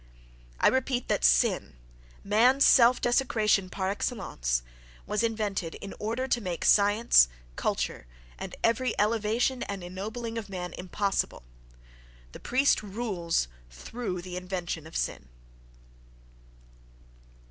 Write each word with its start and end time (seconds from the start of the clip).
—I 0.59 0.67
repeat 0.69 1.09
that 1.09 1.23
sin, 1.23 1.75
man's 2.23 2.65
self 2.65 2.99
desecration 2.99 3.69
par 3.69 3.91
excellence, 3.91 4.63
was 5.05 5.21
invented 5.21 5.75
in 5.75 5.93
order 5.99 6.27
to 6.27 6.41
make 6.41 6.65
science, 6.65 7.27
culture, 7.55 8.07
and 8.39 8.55
every 8.63 8.99
elevation 8.99 9.61
and 9.61 9.83
ennobling 9.83 10.39
of 10.39 10.49
man 10.49 10.73
impossible; 10.73 11.43
the 12.31 12.39
priest 12.39 12.81
rules 12.81 13.47
through 13.69 14.23
the 14.23 14.37
invention 14.37 14.87
of 14.87 14.97
sin. 14.97 15.29